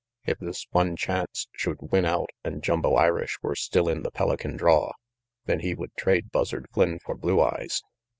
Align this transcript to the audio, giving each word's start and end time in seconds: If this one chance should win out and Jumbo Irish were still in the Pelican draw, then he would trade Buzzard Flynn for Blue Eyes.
If 0.25 0.39
this 0.39 0.65
one 0.71 0.95
chance 0.95 1.47
should 1.51 1.77
win 1.79 2.05
out 2.05 2.31
and 2.43 2.63
Jumbo 2.63 2.95
Irish 2.95 3.37
were 3.43 3.53
still 3.53 3.87
in 3.87 4.01
the 4.01 4.09
Pelican 4.09 4.57
draw, 4.57 4.93
then 5.45 5.59
he 5.59 5.75
would 5.75 5.93
trade 5.95 6.31
Buzzard 6.31 6.65
Flynn 6.73 6.97
for 6.97 7.13
Blue 7.13 7.39
Eyes. 7.39 7.83